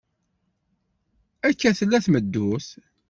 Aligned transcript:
Akka 1.47 1.67
i 1.69 1.77
tella 1.79 1.99
tmeddurt! 2.05 2.69